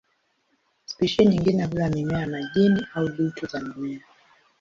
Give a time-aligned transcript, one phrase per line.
[0.85, 4.01] Spishi nyingine hula mimea ya majini au dutu za mimea.